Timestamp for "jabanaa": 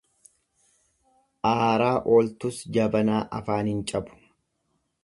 2.79-3.21